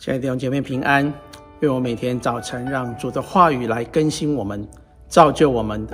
[0.00, 1.12] 亲爱的弟兄姐妹平安，
[1.60, 4.66] 愿我每天早晨让主的话语来更新我们，
[5.08, 5.86] 造就我们，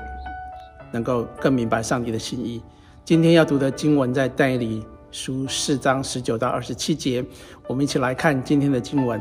[0.93, 2.63] 能够更明白上帝的心意。
[3.05, 7.25] 今天要读的经文在但以理书四章十九到二十七节，
[7.67, 9.21] 我们一起来看今天的经文。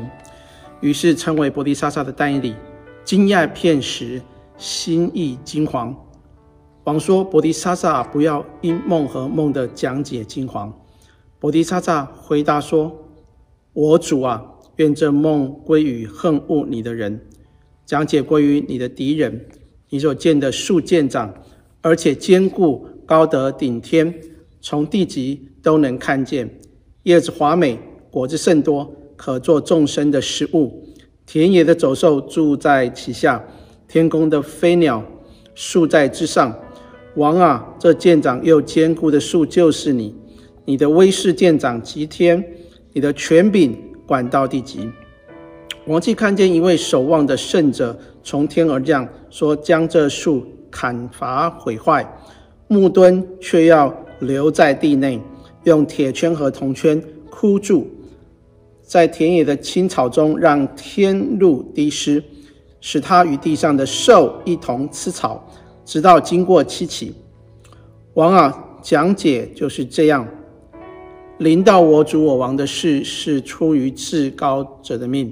[0.80, 2.54] 于是称为伯迪莎莎的但以理
[3.02, 4.22] 惊讶片时，
[4.56, 5.92] 心意惊惶。
[6.84, 10.70] 王说：“伯迪莎莎，不要因梦和梦的讲解惊惶。”
[11.40, 12.96] 伯迪莎莎回答说
[13.74, 14.44] ：“我主啊。”
[14.76, 17.20] 愿这梦归于恨恶你的人，
[17.84, 19.46] 讲解归于你的敌人。
[19.88, 21.32] 你所见的树健长，
[21.80, 24.12] 而且坚固，高得顶天，
[24.60, 26.50] 从地极都能看见。
[27.04, 27.78] 叶子华美，
[28.10, 30.84] 果子甚多，可作众生的食物。
[31.24, 33.42] 田野的走兽住在其下，
[33.86, 35.04] 天空的飞鸟
[35.54, 36.54] 宿在之上。
[37.14, 40.14] 王啊，这健长又坚固的树就是你，
[40.64, 42.44] 你的威势健长及天，
[42.92, 43.85] 你的权柄。
[44.06, 44.90] 管到地极，
[45.86, 52.06] 王既看见一位守望的圣者从天而降，说将这树砍伐毁坏，
[52.68, 55.20] 木墩却要留在地内，
[55.64, 57.86] 用铁圈和铜圈箍住，
[58.82, 62.22] 在田野的青草中让天露滴湿，
[62.80, 65.44] 使它与地上的兽一同吃草，
[65.84, 67.14] 直到经过七起。
[68.14, 70.26] 王啊，讲解就是这样。
[71.38, 75.30] 临到我主我王的事是出于至高者的命，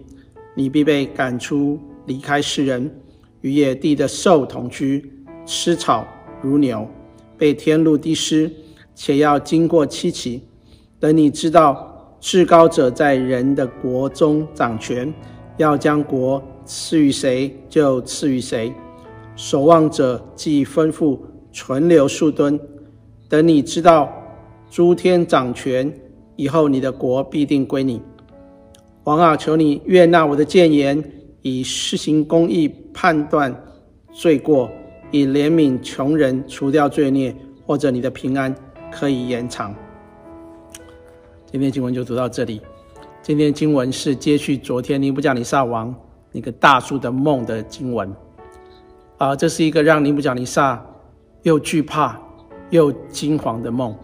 [0.55, 2.95] 你必被赶出，离开世人，
[3.41, 5.11] 与野地的兽同居，
[5.47, 6.07] 吃草
[6.43, 6.87] 如牛，
[7.39, 8.53] 被天路滴湿，
[8.95, 10.43] 且要经过七期。
[11.01, 15.13] 等你知道至高者在人的国中掌权，
[15.57, 18.71] 要将国赐予谁就赐予谁。
[19.37, 21.19] 守望者既吩咐
[21.51, 22.61] 存留数吨，
[23.27, 24.13] 等你知道。
[24.75, 25.89] 诸天掌权
[26.35, 28.03] 以后，你的国必定归你。
[29.05, 31.01] 王啊，求你悦纳我的谏言，
[31.43, 33.55] 以施行公义，判断
[34.11, 34.69] 罪过，
[35.13, 37.33] 以怜悯穷人，除掉罪孽，
[37.65, 38.53] 或者你的平安
[38.91, 39.73] 可以延长。
[41.47, 42.61] 今天经文就读到这里。
[43.23, 45.95] 今天经文是接续昨天尼布甲尼撒王
[46.33, 48.13] 那个大树的梦的经文。
[49.19, 50.85] 啊，这是一个让尼布甲尼撒
[51.45, 52.21] 又惧怕
[52.71, 53.97] 又惊惶的梦。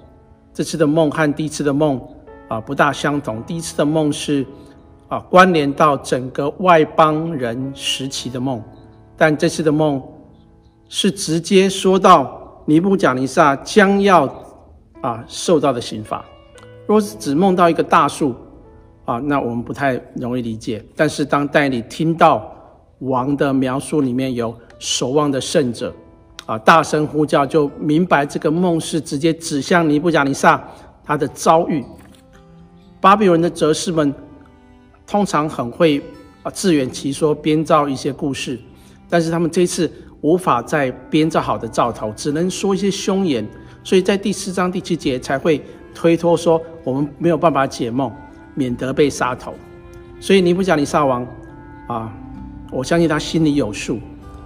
[0.60, 1.98] 这次的梦和第一次的梦
[2.46, 3.42] 啊不大相同。
[3.44, 4.44] 第一次的梦是
[5.08, 8.62] 啊关联到整个外邦人时期的梦，
[9.16, 10.02] 但这次的梦
[10.86, 14.26] 是直接说到尼布甲尼撒将要
[15.00, 16.22] 啊受到的刑罚。
[16.86, 18.34] 若是只梦到一个大树
[19.06, 20.84] 啊，那我们不太容易理解。
[20.94, 22.54] 但是当代理听到
[22.98, 25.90] 王的描述里面有守望的圣者。
[26.50, 26.58] 啊！
[26.58, 30.60] 大声呼叫，就明白这个梦是直接指向尼布甲尼撒
[31.04, 31.84] 他的遭遇。
[33.00, 34.12] 巴比伦的哲士们
[35.06, 36.02] 通常很会
[36.42, 38.58] 啊自圆其说，编造一些故事，
[39.08, 39.88] 但是他们这次
[40.22, 43.48] 无法再编造好的兆头，只能说一些凶言，
[43.84, 48.12] 所以在第四章第七节才会推脱说我们没有办法解梦，
[48.56, 49.54] 免得被杀头。
[50.18, 51.24] 所以尼布甲尼撒王
[51.86, 52.12] 啊，
[52.72, 54.00] 我相信他心里有数。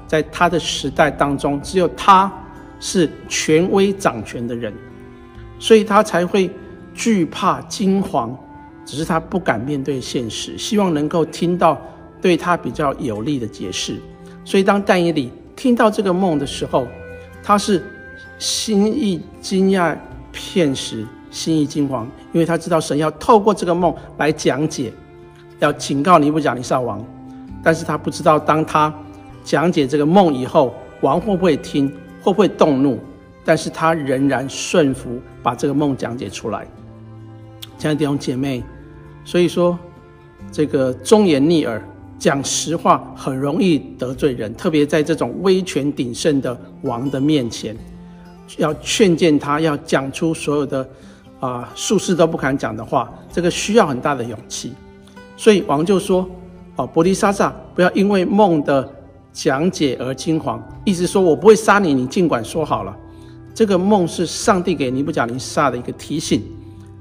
[0.07, 2.33] 在他的时代当中，只有他
[2.79, 4.73] 是权威掌权的人，
[5.59, 6.51] 所以他才会
[6.95, 8.31] 惧怕惊惶。
[8.87, 11.81] 只是他不敢面对现实，希望能够听到
[12.21, 13.99] 对他比较有利的解释。
[14.45, 16.87] 所以当但以理听到这个梦的时候，
[17.43, 17.83] 他是
[18.39, 19.97] 心意惊讶
[20.33, 22.05] 片时，心意惊惶，
[22.35, 24.93] 因为他知道神要透过这个梦来讲解，
[25.61, 27.03] 要警告尼布甲尼撒王。
[27.63, 28.93] 但是他不知道当他
[29.45, 31.87] 讲解这个梦以后，王会不会听？
[32.23, 32.99] 会不会动怒？
[33.45, 36.67] 但是他仍然顺服，把这个梦讲解出来。
[37.77, 38.65] 亲爱的弟兄姐妹，
[39.23, 39.79] 所以说
[40.51, 41.87] 这个忠言逆耳，
[42.19, 47.77] 讲实话很容易得罪人，特别在这种威权鼎盛的王的面前，
[48.57, 50.89] 要劝谏他，要讲出所有的
[51.41, 54.73] 啊术士都不敢讲的话，这个需要很大的勇气。
[55.37, 56.27] 所以王就说
[56.77, 58.91] ：“哦，伯利沙撒，不要因为梦的。”
[59.35, 62.97] 讲解而惊惶，意思说我不会杀你，你尽管说好了。
[63.53, 66.41] 这个梦是上帝给尼布甲尼撒的一个提醒，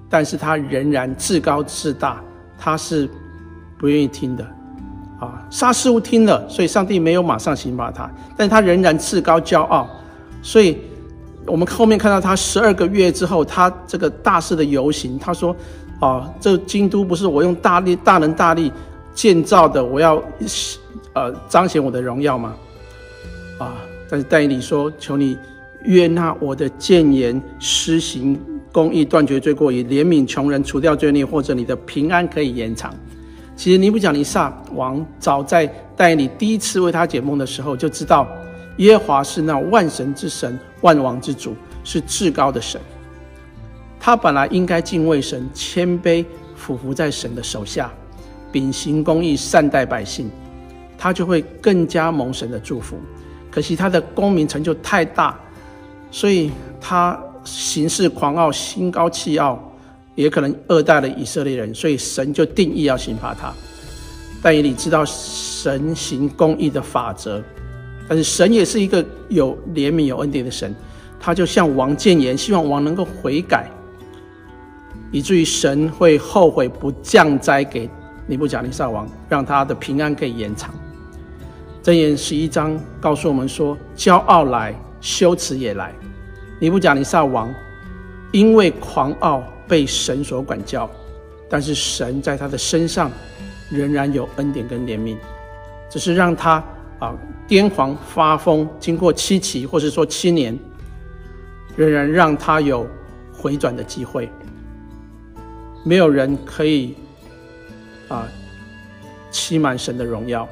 [0.09, 2.19] 但是他仍然自高自大，
[2.57, 3.07] 他是
[3.77, 4.43] 不愿意听的。
[5.19, 9.87] 啊，撒示乌听了，所以上帝没有马上刑罚他，但他仍然自高骄傲。
[10.41, 10.79] 所以
[11.45, 15.55] 我们后面看到他十二个月之后，他这个大肆的游行，他说
[16.01, 18.71] ：“啊，这京都不是我用大力、大能、大力
[19.13, 20.21] 建造的，我要。”
[21.13, 22.55] 呃，彰显我的荣耀吗？
[23.59, 23.75] 啊！
[24.09, 25.37] 但是但以理说：“求你
[25.83, 28.39] 悦纳我的谏言，施行
[28.71, 32.93] 公义，断绝罪过，以怜悯穷人，除掉罪孽，或者你的平安可以延长。”
[33.55, 38.27] 其实尼布甲尼撒王早在但以理第一次为他解梦的时候，就知道
[38.77, 42.81] 耶和华是那万神之神、万王之主，是至高的神。
[43.99, 46.25] 他本来应该敬畏神，谦卑
[46.55, 47.91] 俯伏在神的手下，
[48.51, 50.29] 秉行公义，善待百姓，
[51.03, 52.95] 他就会更加蒙神的祝福。
[53.51, 55.37] 可惜他的功名成就太大，
[56.09, 59.61] 所以他行事狂傲，心高气傲。
[60.15, 63.51] 也可能恶待了以色列人，所以神就定义要刑罚他。
[64.43, 67.41] 但以理知道神行公义的法则，
[68.07, 70.73] 但是神也是一个有怜悯、有恩典的神，
[71.19, 73.67] 他就向王谏言，希望王能够悔改，
[75.11, 77.89] 以至于神会后悔不降灾给
[78.27, 80.71] 尼布甲尼撒王，让他的平安可以延长。
[81.83, 85.93] 箴言十一章告诉我们说：骄傲来，羞耻也来。
[86.59, 87.53] 尼布甲尼撒王
[88.31, 89.43] 因为狂傲。
[89.65, 90.87] 被神所管教，
[91.49, 93.09] 但是神在他的身上
[93.71, 95.15] 仍然有恩典跟怜悯，
[95.89, 96.61] 只是让他
[96.99, 97.15] 啊
[97.47, 100.59] 癫狂发疯，经过七期或是说七年，
[101.77, 102.85] 仍然让他有
[103.31, 104.29] 回转的机会。
[105.85, 106.93] 没有人可以
[108.09, 108.27] 啊
[109.31, 110.47] 欺瞒神的荣耀，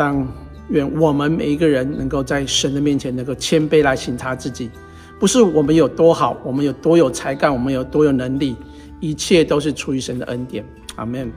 [0.00, 0.26] 但
[0.70, 4.70] 愿我们每一个人能够在神的面前能够谦卑来省察自己。
[5.18, 8.56] 不是我们有多好，我们有多有才干，我们有多有能力，
[8.98, 10.64] 一切都是出于神的恩典。
[10.96, 11.30] 阿门。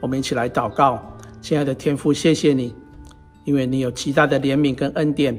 [0.00, 0.98] 我们一起来祷告，
[1.42, 2.74] 亲爱的天父，谢谢你，
[3.44, 5.38] 因为你有极大的怜悯跟恩典。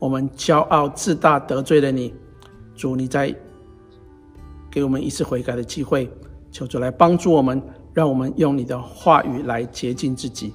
[0.00, 2.12] 我们骄傲自大，得罪了你，
[2.74, 3.32] 主，你再
[4.68, 6.10] 给我们一次悔改的机会，
[6.50, 7.62] 求主来帮助我们，
[7.94, 10.52] 让我们用你的话语来洁净自己，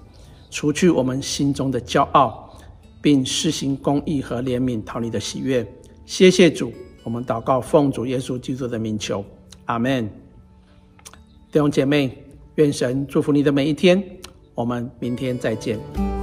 [0.49, 2.57] 除去我们心中的骄傲，
[3.01, 5.65] 并施行公义和怜悯，讨你的喜悦。
[6.05, 6.71] 谢谢主，
[7.03, 9.23] 我们祷告奉主耶稣基督的名求，
[9.65, 10.09] 阿门。
[11.51, 12.17] 弟兄姐妹，
[12.55, 14.03] 愿神祝福你的每一天，
[14.53, 16.14] 我们明天再见。